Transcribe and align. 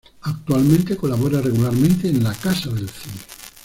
Actualmente 0.23 0.97
colabora 0.97 1.41
regularmente 1.41 2.09
en 2.09 2.23
La 2.23 2.33
Casa 2.33 2.71
del 2.71 2.89
Cine. 2.89 3.21